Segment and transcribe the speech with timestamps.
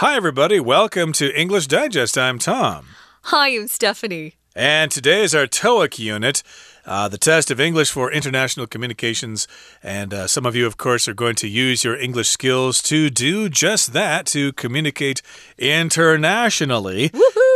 [0.00, 0.58] Hi, everybody.
[0.58, 2.16] Welcome to English Digest.
[2.16, 2.86] I'm Tom.
[3.24, 4.32] Hi, I'm Stephanie.
[4.56, 6.42] And today is our TOEIC unit.
[6.86, 9.46] Uh, the test of English for international communications.
[9.82, 13.10] And uh, some of you, of course, are going to use your English skills to
[13.10, 15.20] do just that to communicate
[15.58, 17.10] internationally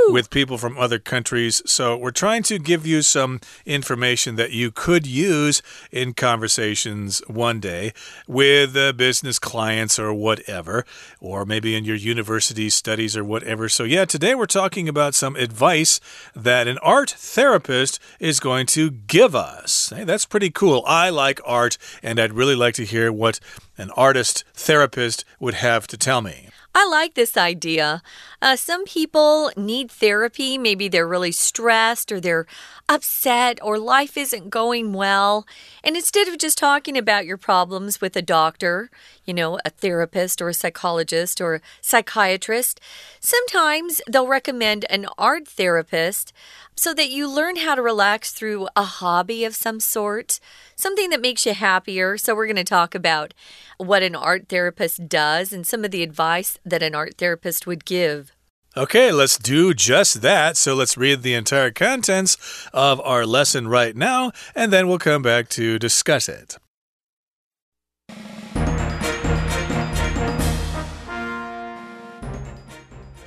[0.09, 1.63] with people from other countries.
[1.67, 7.61] So, we're trying to give you some information that you could use in conversations one
[7.61, 7.93] day
[8.27, 10.85] with uh, business clients or whatever,
[11.21, 13.69] or maybe in your university studies or whatever.
[13.69, 16.01] So, yeah, today we're talking about some advice
[16.35, 19.93] that an art therapist is going to give us.
[19.95, 20.83] Hey, that's pretty cool.
[20.87, 23.41] I like art, and I'd really like to hear what
[23.77, 26.49] an artist therapist would have to tell me.
[26.75, 28.03] I like this idea.
[28.45, 30.59] Uh, some people need therapy.
[30.59, 32.45] Maybe they're really stressed or they're
[32.91, 35.47] upset or life isn't going well.
[35.83, 38.91] And instead of just talking about your problems with a doctor,
[39.25, 42.83] you know, a therapist or a psychologist or a psychiatrist,
[43.19, 46.35] sometimes they'll recommend an art therapist
[46.77, 50.39] so that you learn how to relax through a hobby of some sort,
[50.77, 52.19] something that makes you happier.
[52.19, 53.33] So, we're going to talk about
[53.79, 57.85] what an art therapist does and some of the advice that an art therapist would
[57.87, 58.34] give.
[58.77, 60.57] Okay, let's do just that.
[60.57, 62.37] So let's read the entire contents
[62.73, 66.59] of our lesson right now, and then we'll come back to discuss it.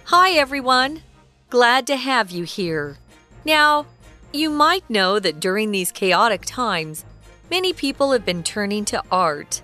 [0.04, 1.04] Hi, everyone.
[1.50, 2.98] Glad to have you here.
[3.46, 3.86] Now,
[4.34, 7.06] you might know that during these chaotic times,
[7.50, 9.62] many people have been turning to art.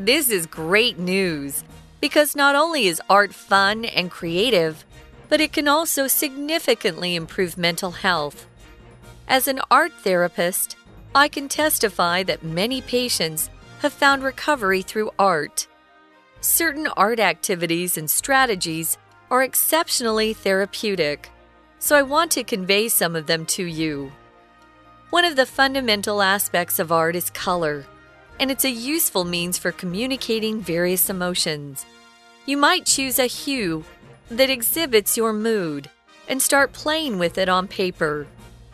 [0.00, 1.62] This is great news
[2.00, 4.85] because not only is art fun and creative,
[5.28, 8.46] but it can also significantly improve mental health.
[9.28, 10.76] As an art therapist,
[11.14, 15.66] I can testify that many patients have found recovery through art.
[16.40, 18.98] Certain art activities and strategies
[19.30, 21.30] are exceptionally therapeutic,
[21.78, 24.12] so I want to convey some of them to you.
[25.10, 27.86] One of the fundamental aspects of art is color,
[28.38, 31.86] and it's a useful means for communicating various emotions.
[32.44, 33.84] You might choose a hue
[34.30, 35.90] that exhibits your mood
[36.28, 38.26] and start playing with it on paper.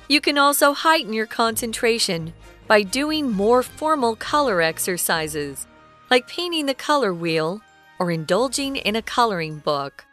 [0.08, 2.32] You can also heighten your concentration
[2.66, 5.66] by doing more formal color exercises,
[6.10, 7.60] like painting the color wheel
[7.98, 10.04] or indulging in a coloring book.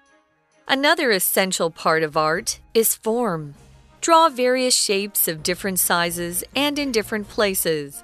[0.67, 3.55] Another essential part of art is form.
[4.01, 8.03] Draw various shapes of different sizes and in different places.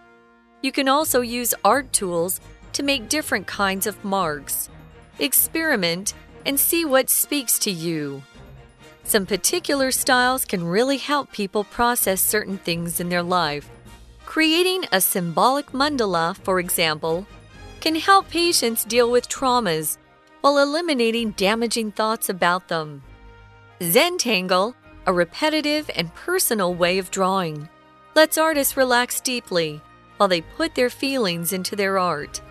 [0.61, 2.41] You can also use art tools
[2.73, 4.69] to make different kinds of marks.
[5.19, 6.13] Experiment
[6.45, 8.23] and see what speaks to you.
[9.03, 13.69] Some particular styles can really help people process certain things in their life.
[14.25, 17.27] Creating a symbolic mandala, for example,
[17.81, 19.97] can help patients deal with traumas
[20.41, 23.03] while eliminating damaging thoughts about them.
[23.79, 24.73] Zentangle,
[25.05, 27.69] a repetitive and personal way of drawing,
[28.15, 29.81] lets artists relax deeply
[30.17, 32.41] while they put their feelings into their art.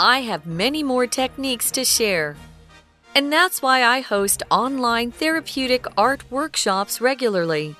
[0.00, 2.36] I have many more techniques to share,
[3.14, 7.76] and that's why I host online therapeutic art workshops regularly.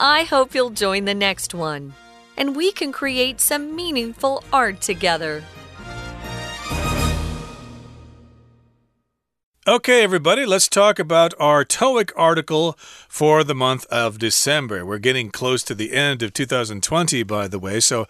[0.00, 1.94] I hope you'll join the next one,
[2.36, 5.42] and we can create some meaningful art together.
[9.66, 12.76] Okay, everybody, let's talk about our TOEIC article
[13.08, 14.84] for the month of December.
[14.84, 18.06] We're getting close to the end of 2020, by the way, so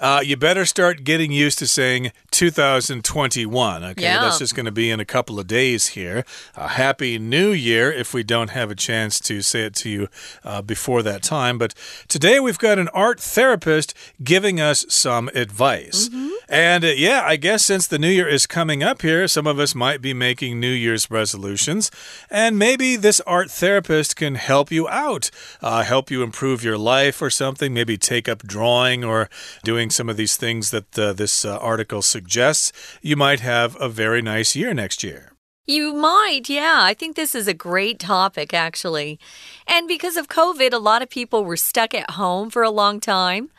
[0.00, 3.84] uh, you better start getting used to saying 2021.
[3.84, 4.20] Okay, yeah.
[4.20, 6.24] that's just going to be in a couple of days here.
[6.56, 10.08] A happy New Year if we don't have a chance to say it to you
[10.42, 11.56] uh, before that time.
[11.56, 11.72] But
[12.08, 13.94] today we've got an art therapist
[14.24, 16.08] giving us some advice.
[16.08, 16.30] Mm -hmm.
[16.48, 19.58] And uh, yeah, I guess since the New Year is coming up here, some of
[19.58, 21.90] us might be making New Year's resolutions.
[22.30, 25.30] And maybe this art therapist can help you out,
[25.60, 27.74] uh, help you improve your life or something.
[27.74, 29.28] Maybe take up drawing or
[29.64, 32.72] doing some of these things that uh, this uh, article suggests.
[33.02, 35.32] You might have a very nice year next year.
[35.66, 36.78] You might, yeah.
[36.78, 39.18] I think this is a great topic, actually.
[39.66, 43.00] And because of COVID, a lot of people were stuck at home for a long
[43.00, 43.50] time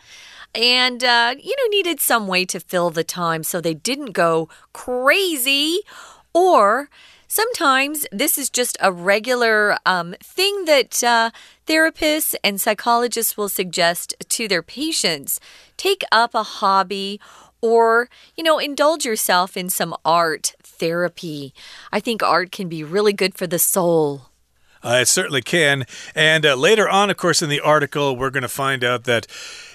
[0.55, 4.47] and, uh, you know, needed some way to fill the time so they didn't go
[4.71, 5.81] crazy
[6.33, 6.89] or
[7.27, 11.31] Sometimes this is just a regular um, thing that uh,
[11.65, 15.39] therapists and psychologists will suggest to their patients.
[15.75, 17.19] Take up a hobby
[17.61, 21.53] or, you know, indulge yourself in some art therapy.
[21.91, 24.29] I think art can be really good for the soul.
[24.81, 25.85] Uh, it certainly can.
[26.15, 29.27] And uh, later on, of course, in the article, we're going to find out that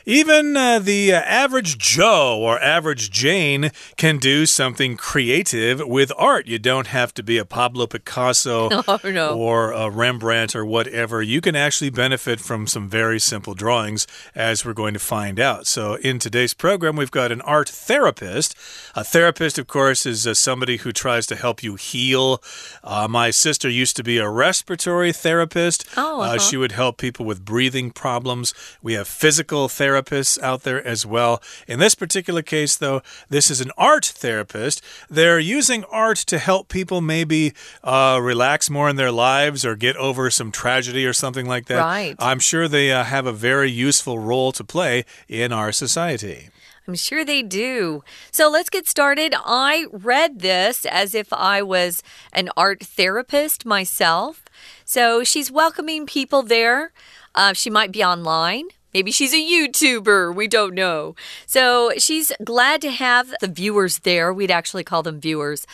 [0.05, 6.47] Even uh, the uh, average Joe or average Jane can do something creative with art.
[6.47, 9.39] You don't have to be a Pablo Picasso oh, no.
[9.39, 11.23] or a Rembrandt or whatever.
[11.23, 15.67] You can actually benefit from some very simple drawings, as we're going to find out.
[15.67, 18.57] So, in today's program, we've got an art therapist.
[18.97, 22.43] A therapist, of course, is uh, somebody who tries to help you heal.
[22.83, 25.87] Uh, my sister used to be a respiratory therapist.
[25.97, 26.25] Oh, -huh.
[26.25, 26.39] uh-huh.
[26.39, 28.55] she would help people with breathing problems.
[28.83, 31.43] We have physical therapists out there as well.
[31.67, 34.83] In this particular case, though, this is an art therapist.
[35.09, 37.53] They're using art to help people maybe
[37.85, 41.81] uh, relax more in their lives or get over some tragedy or something like that.
[41.81, 42.17] Right.
[42.19, 46.49] I'm sure they uh, have a very useful role to play in our society.
[46.89, 48.03] I'm sure they do.
[48.33, 49.35] So let's get started.
[49.45, 52.03] I read this as if I was
[52.33, 54.45] an art therapist myself.
[54.85, 56.93] So she's welcoming people there.
[57.35, 58.67] Uh, she might be online.
[58.95, 60.35] Maybe she's a YouTuber.
[60.35, 61.15] We don't know.
[61.47, 64.33] So she's glad to have the viewers there.
[64.33, 65.67] We'd actually call them viewers.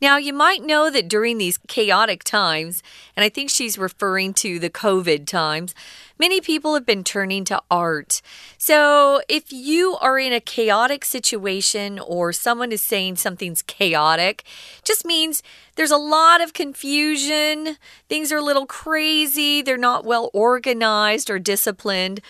[0.00, 2.82] Now, you might know that during these chaotic times,
[3.14, 5.74] and I think she's referring to the COVID times,
[6.18, 8.22] many people have been turning to art.
[8.56, 14.42] So, if you are in a chaotic situation or someone is saying something's chaotic,
[14.84, 15.42] just means
[15.76, 17.76] there's a lot of confusion,
[18.08, 22.22] things are a little crazy, they're not well organized or disciplined.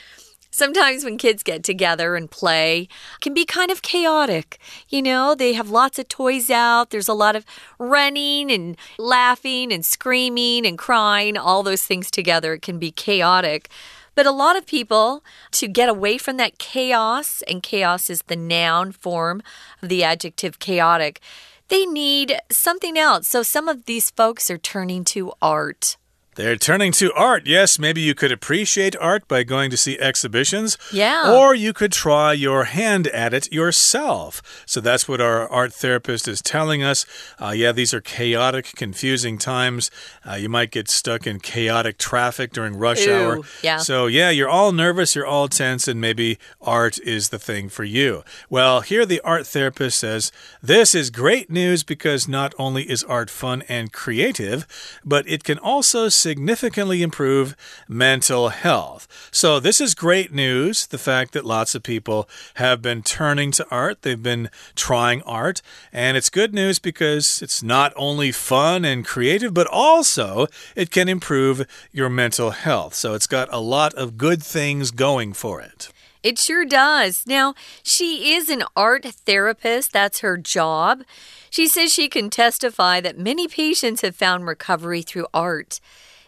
[0.50, 2.88] Sometimes when kids get together and play,
[3.20, 4.58] can be kind of chaotic.
[4.88, 6.90] You know, they have lots of toys out.
[6.90, 7.46] There's a lot of
[7.78, 12.54] running and laughing and screaming and crying, all those things together.
[12.54, 13.68] It can be chaotic.
[14.16, 18.36] But a lot of people, to get away from that chaos, and chaos is the
[18.36, 19.42] noun form
[19.82, 21.20] of the adjective chaotic,
[21.68, 23.28] they need something else.
[23.28, 25.96] So some of these folks are turning to art.
[26.36, 27.46] They're turning to art.
[27.46, 30.78] Yes, maybe you could appreciate art by going to see exhibitions.
[30.92, 31.32] Yeah.
[31.36, 34.40] Or you could try your hand at it yourself.
[34.64, 37.04] So that's what our art therapist is telling us.
[37.40, 39.90] Uh, yeah, these are chaotic, confusing times.
[40.24, 43.40] Uh, you might get stuck in chaotic traffic during rush Ew, hour.
[43.62, 43.78] yeah.
[43.78, 47.84] So, yeah, you're all nervous, you're all tense, and maybe art is the thing for
[47.84, 48.22] you.
[48.48, 50.30] Well, here the art therapist says
[50.62, 54.66] this is great news because not only is art fun and creative,
[55.04, 57.56] but it can also significantly improve
[57.88, 59.08] mental health.
[59.32, 63.66] So, this is great news the fact that lots of people have been turning to
[63.68, 65.60] art, they've been trying art,
[65.92, 70.46] and it's good news because it's not only fun and creative, but also
[70.76, 72.94] it can improve your mental health.
[72.94, 75.90] So, it's got a lot of good things going for it.
[76.22, 77.24] It sure does.
[77.26, 81.02] Now, she is an art therapist, that's her job.
[81.48, 85.80] She says she can testify that many patients have found recovery through art.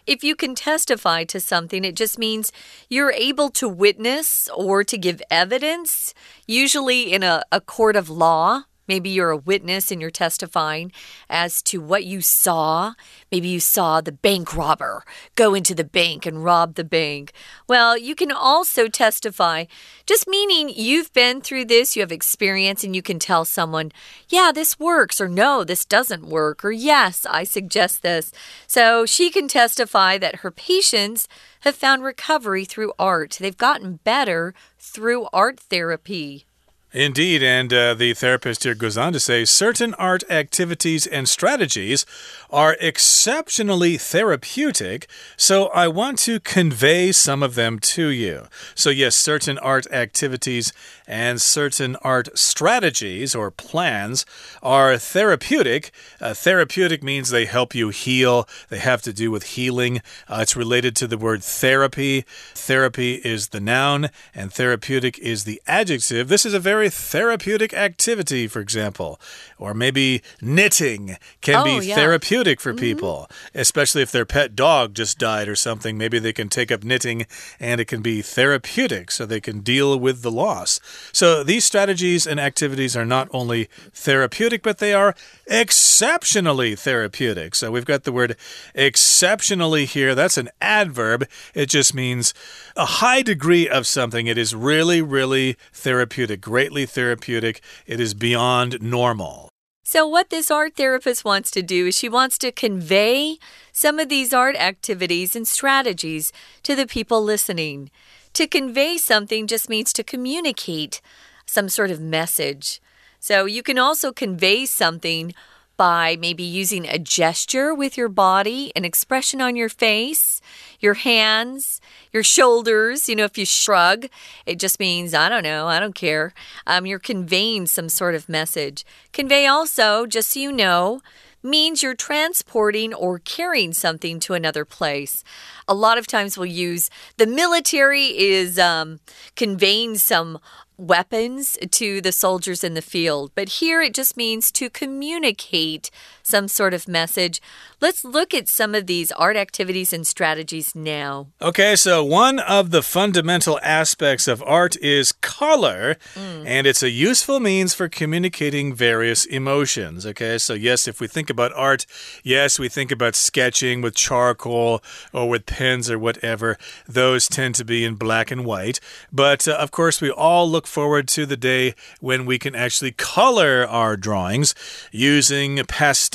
[0.05, 2.51] If you can testify to something, it just means
[2.89, 6.13] you're able to witness or to give evidence,
[6.47, 8.65] usually in a, a court of law.
[8.88, 10.93] Maybe you're a witness and you're testifying
[11.31, 12.94] as to what you saw.
[13.31, 17.32] Maybe you saw the bank robber go into the bank and rob the bank.
[17.69, 19.64] Well, you can also testify,
[20.06, 23.93] just meaning you've been through this, you have experience, and you can tell someone,
[24.29, 28.32] yeah, this works, or no, this doesn't work, or yes, I suggest this.
[28.67, 31.29] So she can testify that her patients
[31.61, 33.38] have found recovery through art.
[33.40, 36.46] They've gotten better through art therapy.
[36.94, 42.05] Indeed, and uh, the therapist here goes on to say certain art activities and strategies
[42.53, 45.06] are exceptionally therapeutic,
[45.37, 48.47] so I want to convey some of them to you.
[48.75, 50.73] So, yes, certain art activities
[51.06, 54.27] and certain art strategies or plans
[54.63, 55.91] are therapeutic.
[56.21, 60.03] Uh, therapeutic means they help you heal, they have to do with healing.
[60.29, 62.25] Uh, it's related to the word therapy.
[62.55, 66.29] Therapy is the noun, and therapeutic is the adjective.
[66.29, 69.19] This is a very therapeutic activity, for example.
[69.59, 71.94] Or maybe knitting can Oh, be yeah.
[71.94, 72.81] therapeutic for mm-hmm.
[72.81, 75.96] people, especially if their pet dog just died or something.
[75.96, 77.27] Maybe they can take up knitting
[77.61, 80.81] and it can be therapeutic so they can deal with the loss.
[81.13, 85.15] So these strategies and activities are not only therapeutic, but they are
[85.46, 87.55] exceptionally therapeutic.
[87.55, 88.37] So we've got the word
[88.75, 90.15] exceptionally here.
[90.15, 91.29] That's an adverb.
[91.55, 92.34] It just means
[92.77, 94.27] a high degree of something.
[94.27, 97.61] It is really, really therapeutic, greatly therapeutic.
[97.87, 99.52] It is beyond normal.
[99.84, 103.39] So, what this art therapist wants to do is she wants to convey
[103.72, 107.91] some of these art activities and strategies to the people listening.
[108.34, 111.01] To convey something just means to communicate
[111.46, 112.81] some sort of message.
[113.19, 115.34] So, you can also convey something
[115.82, 120.41] by maybe using a gesture with your body, an expression on your face,
[120.79, 121.81] your hands,
[122.12, 123.08] your shoulders.
[123.08, 124.06] You know, if you shrug,
[124.46, 126.34] it just means, I don't know, I don't care.
[126.69, 128.86] Um, you're conveying some sort of message.
[129.12, 131.01] Convey also, just so you know,
[131.43, 135.24] means you're transporting or carrying something to another place.
[135.67, 139.01] A lot of times we'll use the military is um,
[139.34, 140.39] conveying some
[140.82, 145.91] weapons to the soldiers in the field, but here it just means to communicate
[146.32, 147.43] some sort of message.
[147.79, 151.27] Let's look at some of these art activities and strategies now.
[151.43, 156.46] Okay, so one of the fundamental aspects of art is color, mm.
[156.46, 160.06] and it's a useful means for communicating various emotions.
[160.06, 161.84] Okay, so yes, if we think about art,
[162.22, 166.56] yes, we think about sketching with charcoal or with pens or whatever.
[166.89, 168.81] Those tend to be in black and white.
[169.12, 172.93] But uh, of course, we all look forward to the day when we can actually
[172.93, 174.55] color our drawings
[174.91, 175.58] using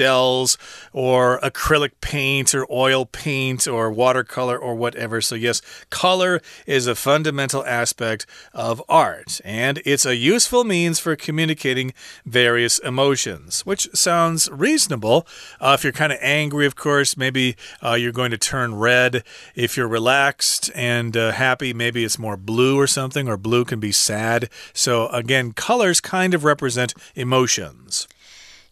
[0.07, 0.57] pastels
[0.93, 5.21] or acrylic paint or oil paint or watercolor or whatever.
[5.21, 11.15] So, yes, color is a fundamental aspect of art, and it's a useful means for
[11.15, 11.93] communicating
[12.25, 15.27] various emotions, which sounds reasonable.
[15.59, 19.23] Uh, if you're kind of angry, of course, maybe uh, you're going to turn red.
[19.55, 23.79] If you're relaxed and uh, happy, maybe it's more blue or something, or blue can
[23.79, 24.49] be sad.
[24.73, 28.07] So, again, colors kind of represent emotions.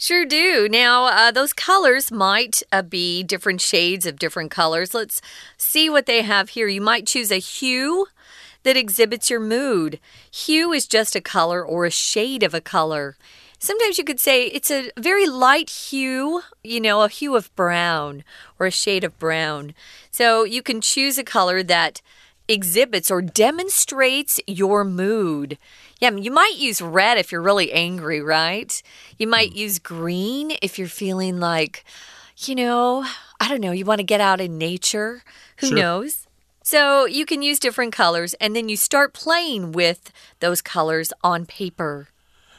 [0.05, 0.69] Sure do.
[0.69, 4.93] Now, uh, those colors might uh, be different shades of different colors.
[4.93, 5.19] Let's
[5.57, 6.67] see what they have here.
[6.67, 8.05] You might choose a hue
[8.61, 9.99] that exhibits your mood.
[10.29, 13.17] Hue is just a color or a shade of a color.
[13.57, 18.23] Sometimes you could say it's a very light hue, you know, a hue of brown
[18.59, 19.73] or a shade of brown.
[20.11, 22.03] So you can choose a color that
[22.47, 25.57] exhibits or demonstrates your mood.
[25.99, 28.81] Yeah, you might use red if you're really angry, right?
[29.17, 29.55] You might mm.
[29.55, 31.83] use green if you're feeling like,
[32.37, 33.05] you know,
[33.39, 35.23] I don't know, you want to get out in nature.
[35.57, 35.77] Who sure.
[35.77, 36.27] knows?
[36.63, 41.45] So you can use different colors and then you start playing with those colors on
[41.45, 42.09] paper.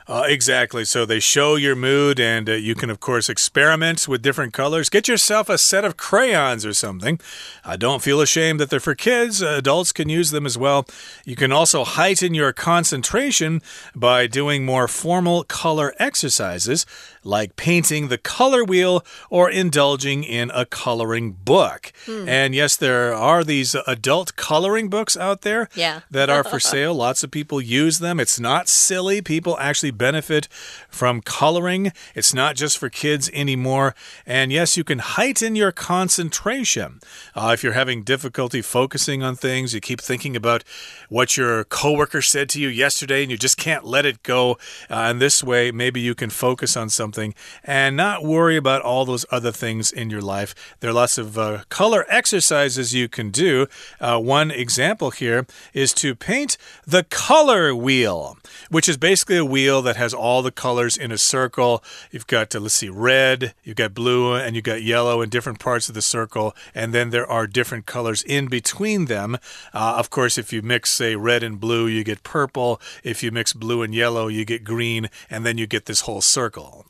[0.09, 0.85] Uh, exactly.
[0.85, 4.89] So they show your mood, and uh, you can, of course, experiment with different colors.
[4.89, 7.19] Get yourself a set of crayons or something.
[7.65, 9.43] Uh, don't feel ashamed that they're for kids.
[9.43, 10.87] adults can use them as well.
[11.25, 13.63] You can also heighten your concentration
[13.97, 16.87] by doing more formal color exercises
[17.27, 21.93] like painting the color wheel or indulging in a coloring book.
[22.07, 22.29] Hmm.
[22.29, 26.01] And yes, there are these adult coloring books out there yeah.
[26.11, 26.95] that are for sale.
[26.95, 28.21] Lots of people use them.
[28.21, 29.21] It's not silly.
[29.21, 30.47] People actually benefit
[30.89, 31.93] from coloring.
[32.15, 33.95] It's not just for kids anymore.
[34.25, 37.01] And yes, you can heighten your concentration.
[37.35, 40.63] Uh, if you're having difficulty focusing on things, you keep thinking about
[41.09, 44.53] what your coworker said to you yesterday and you just can't let it go.
[44.89, 48.83] Uh, and this way, maybe you can focus on something something and not worry about
[48.83, 50.55] all those other things in your life.
[50.81, 53.67] There are lots of uh, color exercises you can do.
[54.01, 58.37] Uh, one example here is to paint the color wheel,
[58.71, 61.83] which is basically a wheel that has all the colors in a circle.
[62.11, 65.59] You've got, uh, let's see, red, you've got blue, and you've got yellow in different
[65.59, 69.37] parts of the circle, and then there are different colors in between them.
[69.73, 72.81] Uh, of course, if you mix, say, red and blue, you get purple.
[73.03, 76.21] If you mix blue and yellow, you get green, and then you get this whole
[76.21, 76.87] circle.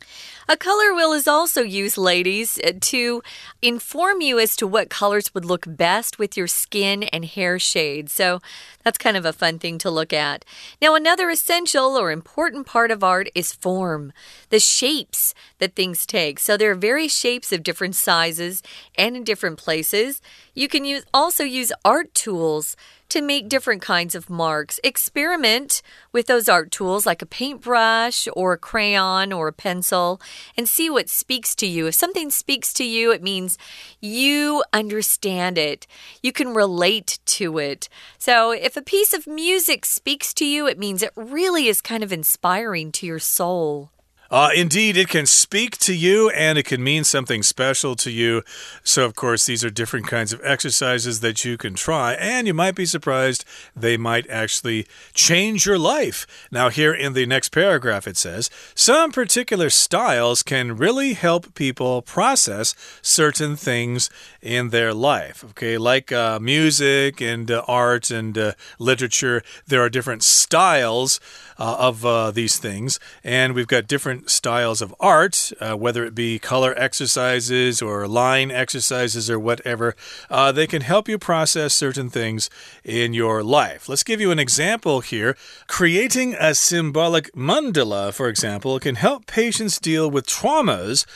[0.49, 3.21] A color wheel is also used, ladies, uh, to
[3.63, 8.09] inform you as to what colors would look best with your skin and hair shade.
[8.11, 8.41] So
[8.85, 10.45] that's kind of a fun thing to look at.
[10.81, 14.13] Now, another essential or important part of art is form,
[14.51, 16.39] the shapes that things take.
[16.39, 18.63] So there are various shapes of different sizes
[18.97, 20.23] and in different places.
[20.55, 22.77] You can use, also use art tools
[23.09, 24.81] to make different kinds of marks.
[24.83, 25.83] Experiment
[26.13, 30.21] with those art tools like a paintbrush or a crayon or a pencil
[30.57, 31.87] and see what speaks to you.
[31.87, 33.59] If something speaks to you, it means
[34.01, 35.87] you understand it,
[36.23, 37.89] you can relate to it.
[38.19, 42.03] So if a piece of music speaks to you, it means it really is kind
[42.03, 43.91] of inspiring to your soul.
[44.31, 48.43] Uh, indeed, it can speak to you and it can mean something special to you.
[48.83, 52.55] So, of course, these are different kinds of exercises that you can try, and you
[52.55, 56.27] might be surprised they might actually change your life.
[56.51, 62.03] Now, here in the next paragraph, it says some particular styles can really help people
[62.03, 64.11] process certain things
[64.43, 65.45] in their life.
[65.51, 71.21] Okay, like uh, music and uh, art and uh, literature, there are different styles
[71.59, 76.15] uh, of uh, these things, and we've got different styles of art, uh, whether it
[76.15, 79.95] be color exercises or line exercises or whatever.
[80.31, 82.51] Uh, they can help you process certain things
[82.85, 83.89] in your life.
[83.89, 85.37] Let's give you an example here.
[85.67, 91.07] Creating a symbolic mandala, for example, can help patients deal with traumas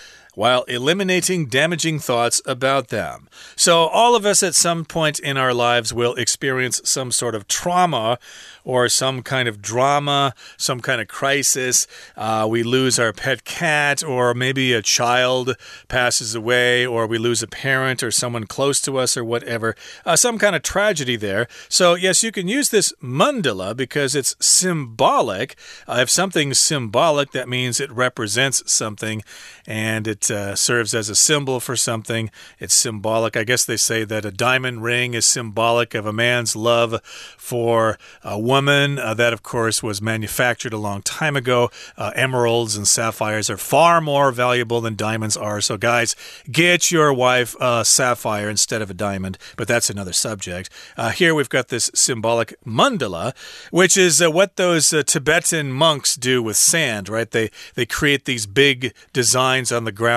[0.40, 3.28] while eliminating damaging thoughts about them.
[3.56, 7.46] So, all of us at some point in our lives will experience some sort of
[7.46, 8.18] trauma
[8.64, 11.86] or some kind of drama, some kind of crisis.
[12.16, 15.56] Uh, we lose our pet cat, or maybe a child
[15.88, 19.76] passes away, or we lose a parent or someone close to us, or whatever.
[20.06, 21.48] Uh, some kind of tragedy there.
[21.68, 25.56] So, yes, you can use this mandala because it's symbolic.
[25.86, 29.22] Uh, if something's symbolic, that means it represents something
[29.66, 32.30] and it uh, serves as a symbol for something.
[32.58, 33.36] It's symbolic.
[33.36, 37.98] I guess they say that a diamond ring is symbolic of a man's love for
[38.22, 38.98] a woman.
[38.98, 41.70] Uh, that, of course, was manufactured a long time ago.
[41.96, 45.60] Uh, emeralds and sapphires are far more valuable than diamonds are.
[45.60, 46.14] So, guys,
[46.50, 49.38] get your wife a sapphire instead of a diamond.
[49.56, 50.70] But that's another subject.
[50.96, 53.34] Uh, here we've got this symbolic mandala,
[53.70, 57.30] which is uh, what those uh, Tibetan monks do with sand, right?
[57.30, 60.09] They they create these big designs on the ground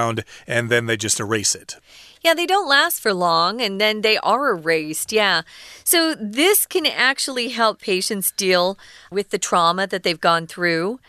[0.47, 1.77] and then they just erase it.
[2.21, 5.11] Yeah, they don't last for long and then they are erased.
[5.11, 5.41] Yeah.
[5.83, 8.77] So this can actually help patients deal
[9.11, 10.99] with the trauma that they've gone through.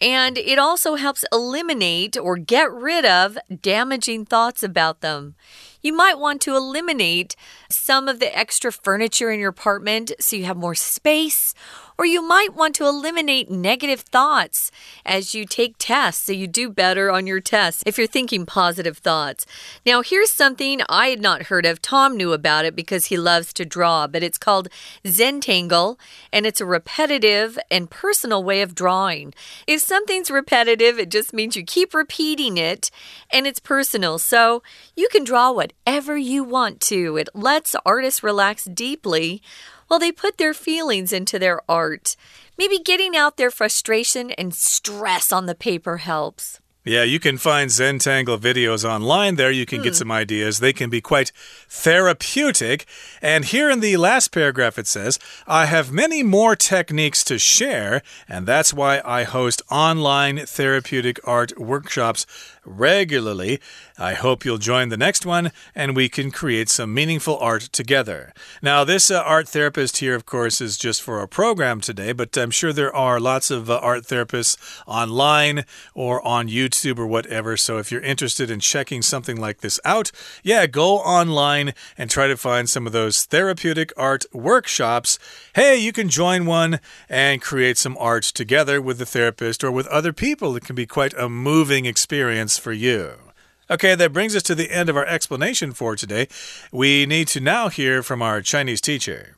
[0.00, 5.34] And it also helps eliminate or get rid of damaging thoughts about them.
[5.82, 7.34] You might want to eliminate
[7.70, 11.54] some of the extra furniture in your apartment so you have more space
[11.98, 14.70] or you might want to eliminate negative thoughts
[15.04, 18.98] as you take tests so you do better on your tests if you're thinking positive
[18.98, 19.44] thoughts.
[19.84, 21.82] Now, here's something I had not heard of.
[21.82, 24.68] Tom knew about it because he loves to draw, but it's called
[25.04, 25.98] Zentangle,
[26.32, 29.34] and it's a repetitive and personal way of drawing.
[29.66, 32.92] If something's repetitive, it just means you keep repeating it
[33.30, 34.18] and it's personal.
[34.18, 34.62] So
[34.94, 37.16] you can draw whatever you want to.
[37.16, 39.42] It lets artists relax deeply
[39.88, 42.16] well, they put their feelings into their art.
[42.56, 46.60] Maybe getting out their frustration and stress on the paper helps.
[46.88, 49.50] Yeah, you can find Zentangle videos online there.
[49.50, 49.98] You can get hmm.
[49.98, 50.58] some ideas.
[50.58, 51.32] They can be quite
[51.68, 52.86] therapeutic.
[53.20, 58.00] And here in the last paragraph, it says, I have many more techniques to share,
[58.26, 62.24] and that's why I host online therapeutic art workshops
[62.68, 63.60] regularly.
[63.98, 68.32] I hope you'll join the next one and we can create some meaningful art together.
[68.62, 72.36] Now, this uh, art therapist here, of course, is just for our program today, but
[72.36, 77.56] I'm sure there are lots of uh, art therapists online or on YouTube or whatever.
[77.56, 82.28] So if you're interested in checking something like this out, yeah, go online and try
[82.28, 85.18] to find some of those therapeutic art workshops.
[85.54, 89.86] Hey, you can join one and create some art together with the therapist or with
[89.88, 90.54] other people.
[90.56, 93.17] It can be quite a moving experience for you.
[93.69, 96.27] Okay, that brings us to the end of our explanation for today.
[96.71, 99.35] We need to now hear from our Chinese teacher.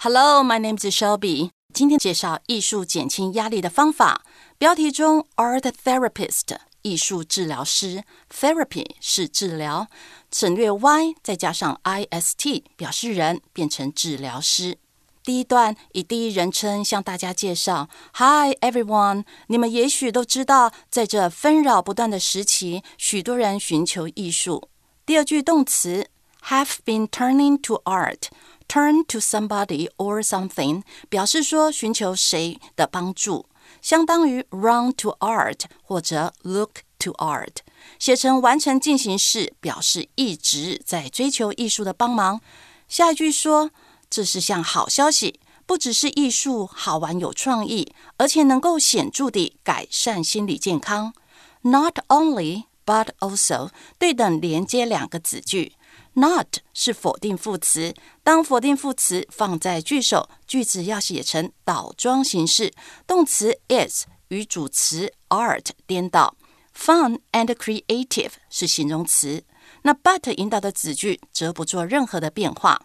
[0.00, 1.50] Hello, my name is Shelby.
[1.74, 4.22] 今天介绍艺术减轻压力的方法。
[4.58, 9.88] 标题中 art therapist 艺术治疗师，therapy 是治疗，
[10.30, 14.78] 省略 y 再加上 ist 表示人，变成治疗师。
[15.23, 24.67] 第一段以第一人称向大家介绍：“Hi everyone，你们也许都知道，在这纷扰不断的时期，许多人寻求艺术。”
[25.05, 26.07] 第二句动词
[26.45, 33.45] have been turning to art，turn to somebody or something，表示说寻求谁的帮助，
[33.79, 37.57] 相当于 run to art 或者 look to art。
[37.99, 42.41] 写成完成进行式，表示一直在追求艺术的帮忙。
[42.87, 43.69] 下一句说。
[44.11, 51.13] 这是项好消息，不只是艺术好玩有创意，而且能够显著地改善心理健康。
[51.61, 55.73] Not only, but also，对等连接两个子句。
[56.13, 62.73] Not 是否定副词，当否定副词放在句首，句子要写成倒装形式，
[63.07, 66.35] 动词 is 与主词 art 颠倒。
[66.77, 69.45] Fun and creative 是形容词，
[69.83, 72.81] 那 but 引导的子句则不做任何的变化。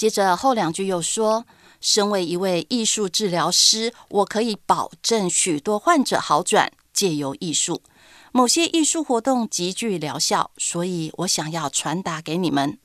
[0.00, 1.44] 接着后两句又说
[1.78, 7.82] ：“身为一位艺术治疗师，我可以保证许多患者好转，借由艺术。
[8.32, 12.78] 某些艺术活动极具疗效，所以我想要传达给你们。”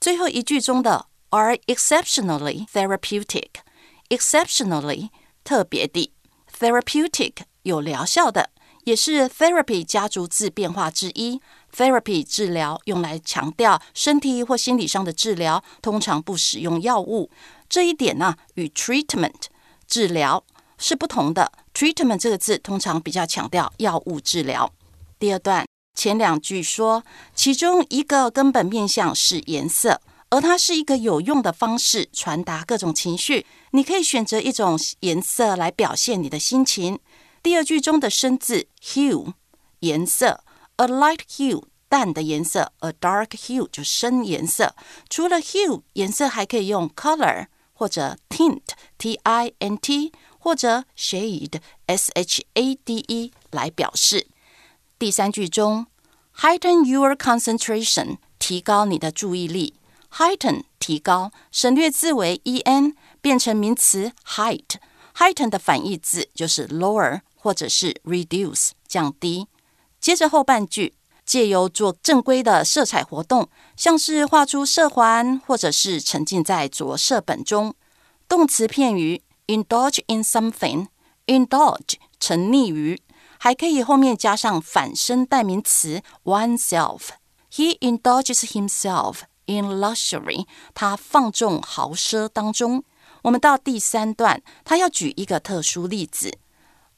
[0.00, 5.08] 最后一句中的 “are exceptionally therapeutic”，exceptionally
[5.42, 6.12] 特别的
[6.56, 7.32] ，therapeutic
[7.64, 8.50] 有疗效的，
[8.84, 11.40] 也是 therapy 家族字变化之一。
[11.74, 17.30] Therapy 治疗用来强调身体或心理上的治疗，通常不使用药物。
[17.68, 19.44] 这一点呢，与 treatment
[19.86, 20.44] 治疗
[20.76, 21.50] 是不同的。
[21.72, 24.70] treatment 这个字通常比较强调药物治疗。
[25.18, 27.02] 第二段前两句说，
[27.34, 33.46] 其中一个根本面向是颜色，而它是一个有用的方式传达各种情绪。
[33.70, 36.98] 你可以选择一种颜色来表现你的心情。
[37.42, 39.32] 第二句中的生字 hue
[39.80, 40.44] 颜色。
[40.81, 44.75] a light hue 淡的颜色，a dark hue 就深颜色。
[45.09, 48.61] 除了 hue 颜色，还可以用 color 或者 tint
[48.97, 54.27] t i n t 或者 shade s h a d e 来表示。
[54.99, 55.87] 第三句中，
[56.37, 59.75] heighten your concentration 提高你的注意力，
[60.11, 69.47] heighten 提高，省略字为 e n 变成名词 height。heighten 的反义字就是 lower 或者是 reduce 降低。
[70.02, 77.72] 接着后半句，借由做正规的色彩活动，像是画出色环，或者是沉浸在着色本中。
[78.28, 83.00] 动词片语 indulge in something，indulge 沉溺于，
[83.38, 87.10] 还可以后面加上反身代名词 oneself。
[87.52, 92.82] He indulges himself in luxury，他放纵豪奢当中。
[93.22, 96.38] 我们到第三段，他要举一个特殊例子。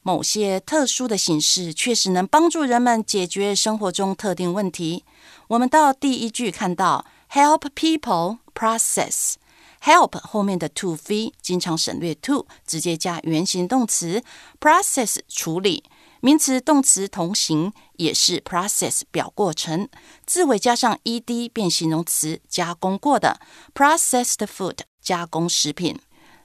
[0.07, 5.03] 某些特殊的形式确实能帮助人们解决生活中特定问题。
[5.47, 14.21] 我们到第一句看到 help people process，help 后面的 to v 经常省略 to，直接加原形动词
[14.59, 15.83] process 处理，
[16.21, 19.89] 名词动词同形，也是 process 表过程，
[20.27, 23.39] 字尾加上 ed 变形容词加工过的
[23.73, 25.99] processed food 加工食品。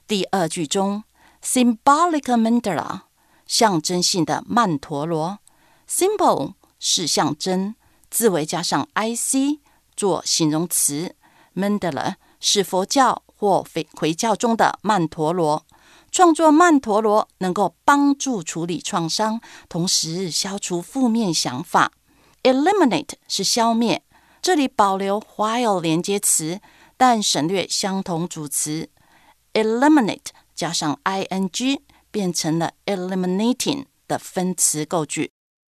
[0.07, 1.03] 第二句中
[1.43, 3.10] symbolic mandala。
[3.51, 5.39] 象征性的曼陀罗
[5.85, 7.75] ，symbol 是象征，
[8.09, 9.59] 字尾加上 i c
[9.93, 11.17] 做形容词。
[11.53, 15.65] Mandala 是佛教或回回教中的曼陀罗。
[16.09, 21.91] 创作曼陀罗能够帮助处理创伤，同时消除负面想法。
[22.43, 24.01] Eliminate 是消灭，
[24.41, 26.61] 这里保留 while 连接词，
[26.95, 28.89] 但省略相同主词。
[29.53, 31.81] Eliminate 加上 i n g。
[32.11, 35.31] 变成了 eliminating 的分词构句。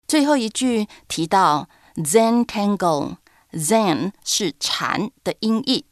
[0.07, 5.85] 最后一句提到 Zen tangle，Zen 是禅的音译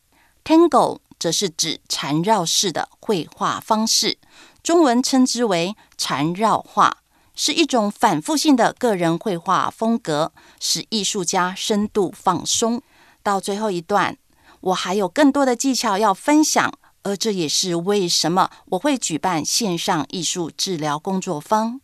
[0.44, 4.18] ，tangle 则是指缠绕式的绘画方式，
[4.62, 6.98] 中文称之为缠绕画，
[7.36, 12.82] 是一种反复性的个人绘画风格，使艺术家深度放松。
[13.24, 14.18] 到最后一段，
[14.62, 16.74] 我还有更多的技巧要分享。
[17.04, 21.82] 而这也是为什么我会举办线上艺术治疗工作坊。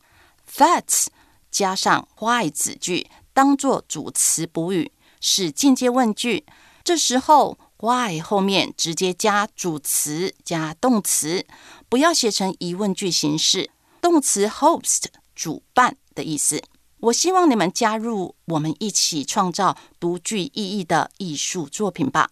[0.56, 1.08] That
[1.50, 6.46] 加上 why 子句当做主词补语是间接问句，
[6.84, 11.46] 这时候 why 后面直接加主词加动词，
[11.90, 13.72] 不要写成疑问句形式。
[14.00, 16.62] 动词 host 主办的意思。
[17.00, 22.32] 我希望你们加入我们一起创造独具意义的艺术作品吧。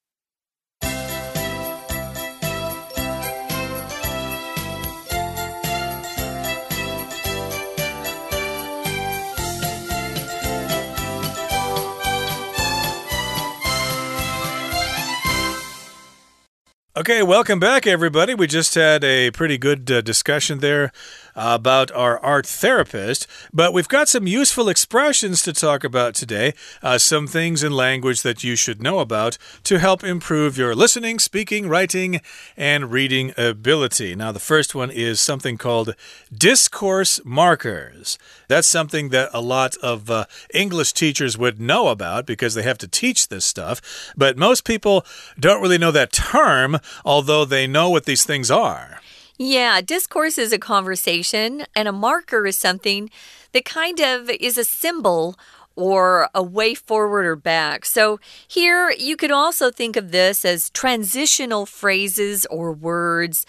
[16.93, 18.35] Okay, welcome back, everybody.
[18.35, 20.91] We just had a pretty good uh, discussion there
[21.35, 26.53] about our art therapist, but we've got some useful expressions to talk about today.
[26.81, 31.19] Uh, some things in language that you should know about to help improve your listening,
[31.19, 32.21] speaking, writing,
[32.57, 34.15] and reading ability.
[34.15, 35.95] Now, the first one is something called
[36.33, 38.17] discourse markers.
[38.47, 42.77] That's something that a lot of uh, English teachers would know about because they have
[42.79, 43.81] to teach this stuff,
[44.15, 45.05] but most people
[45.39, 49.01] don't really know that term, although they know what these things are.
[49.43, 53.09] Yeah, discourse is a conversation, and a marker is something
[53.53, 55.35] that kind of is a symbol
[55.75, 57.85] or a way forward or back.
[57.85, 63.45] So here you could also think of this as transitional phrases or words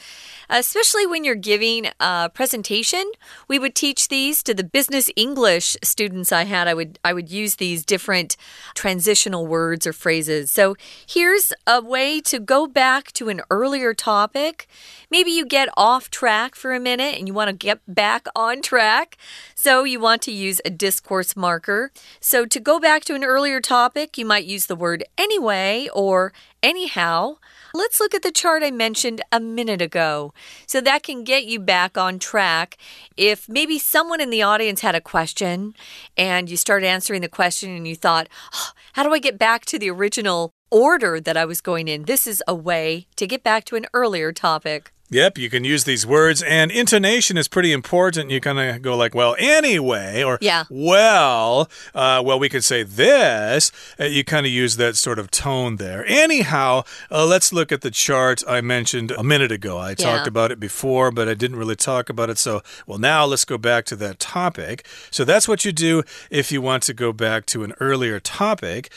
[0.52, 3.10] especially when you're giving a presentation.
[3.48, 6.68] We would teach these to the business English students I had.
[6.68, 8.36] I would I would use these different
[8.74, 10.50] transitional words or phrases.
[10.50, 14.68] So here's a way to go back to an earlier topic.
[15.10, 18.62] Maybe you get off track for a minute and you want to get back on
[18.62, 19.16] track.
[19.54, 21.90] So you want to use a discourse marker.
[22.20, 26.32] So to go back to an earlier topic, you might use the word anyway or
[26.62, 27.36] anyhow.
[27.74, 30.32] Let's look at the chart I mentioned a minute ago.
[30.66, 32.76] So that can get you back on track.
[33.16, 35.74] If maybe someone in the audience had a question
[36.16, 39.64] and you started answering the question and you thought, oh, how do I get back
[39.66, 42.04] to the original order that I was going in.
[42.04, 44.90] This is a way to get back to an earlier topic.
[45.12, 48.30] Yep, you can use these words, and intonation is pretty important.
[48.30, 50.64] You kind of go like, well, anyway, or yeah.
[50.70, 53.70] well, uh, well, we could say this.
[54.00, 56.02] Uh, you kind of use that sort of tone there.
[56.06, 59.76] Anyhow, uh, let's look at the chart I mentioned a minute ago.
[59.76, 59.96] I yeah.
[59.96, 62.38] talked about it before, but I didn't really talk about it.
[62.38, 64.86] So, well, now let's go back to that topic.
[65.10, 68.90] So that's what you do if you want to go back to an earlier topic.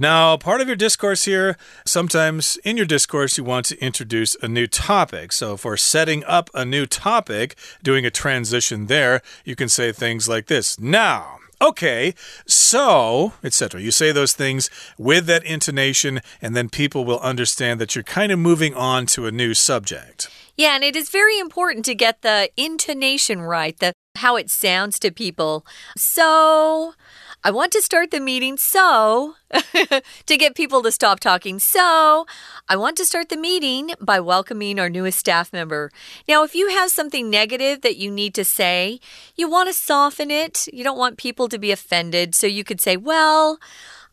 [0.00, 4.46] Now, part of your discourse here, sometimes in your discourse, you want to introduce a
[4.46, 5.32] new topic.
[5.32, 10.28] So, for setting up a new topic, doing a transition there, you can say things
[10.28, 12.14] like this Now, Okay,
[12.46, 13.80] so, etc.
[13.80, 18.30] You say those things with that intonation, and then people will understand that you're kind
[18.30, 20.30] of moving on to a new subject.
[20.56, 24.98] Yeah, and it is very important to get the intonation right, the how it sounds
[25.00, 25.66] to people.
[25.96, 26.94] So,
[27.44, 29.34] I want to start the meeting so
[30.26, 31.60] to get people to stop talking.
[31.60, 32.26] So
[32.68, 35.92] I want to start the meeting by welcoming our newest staff member.
[36.26, 38.98] Now, if you have something negative that you need to say,
[39.36, 40.66] you want to soften it.
[40.72, 42.34] You don't want people to be offended.
[42.34, 43.58] So you could say, Well,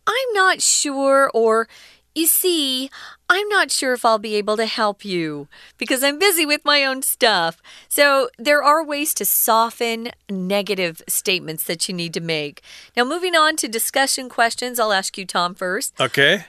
[0.06, 1.68] I'm not sure, or
[2.14, 2.92] you see,
[3.30, 6.86] I'm not sure if I'll be able to help you because I'm busy with my
[6.86, 7.62] own stuff.
[7.88, 12.62] So, there are ways to soften negative statements that you need to make.
[12.96, 16.00] Now, moving on to discussion questions, I'll ask you, Tom, first.
[16.00, 16.46] Okay.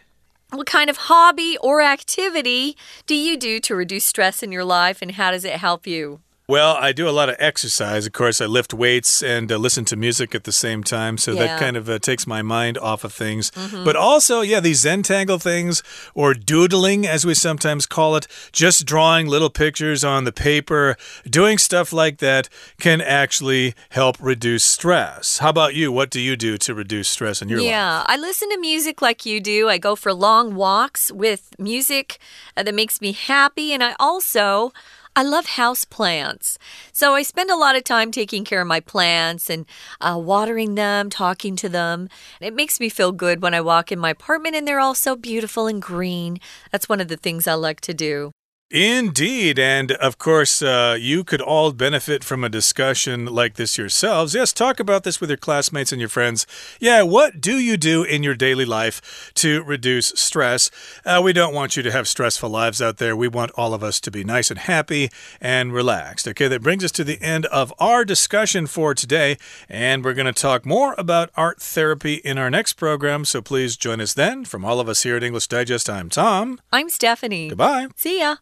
[0.51, 5.01] What kind of hobby or activity do you do to reduce stress in your life,
[5.01, 6.21] and how does it help you?
[6.49, 8.07] Well, I do a lot of exercise.
[8.07, 11.19] Of course, I lift weights and uh, listen to music at the same time.
[11.19, 11.41] So yeah.
[11.41, 13.51] that kind of uh, takes my mind off of things.
[13.51, 13.85] Mm -hmm.
[13.85, 15.83] But also, yeah, these Zentangle things
[16.15, 21.59] or doodling, as we sometimes call it, just drawing little pictures on the paper, doing
[21.59, 25.39] stuff like that can actually help reduce stress.
[25.39, 25.93] How about you?
[25.93, 28.07] What do you do to reduce stress in your yeah, life?
[28.09, 29.69] Yeah, I listen to music like you do.
[29.69, 32.19] I go for long walks with music
[32.57, 33.75] uh, that makes me happy.
[33.75, 34.73] And I also.
[35.18, 36.59] I love house plants.
[36.92, 39.64] So I spend a lot of time taking care of my plants and
[39.98, 42.11] uh, watering them, talking to them.
[42.38, 45.16] It makes me feel good when I walk in my apartment and they're all so
[45.16, 46.38] beautiful and green.
[46.70, 48.36] That's one of the things I like to do.
[48.68, 49.61] Indeed.
[49.61, 54.35] And of course, uh, you could all benefit from a discussion like this yourselves.
[54.35, 56.48] Yes, talk about this with your classmates and your friends.
[56.81, 60.68] Yeah, what do you do in your daily life to reduce stress?
[61.05, 63.16] Uh, we don't want you to have stressful lives out there.
[63.16, 66.26] We want all of us to be nice and happy and relaxed.
[66.26, 69.37] Okay, that brings us to the end of our discussion for today.
[69.68, 73.24] And we're going to talk more about art therapy in our next program.
[73.26, 74.44] So please join us then.
[74.44, 76.61] From all of us here at English Digest, I'm Tom.
[76.72, 77.48] I'm Stephanie.
[77.50, 77.87] Goodbye.
[77.94, 78.37] See ya.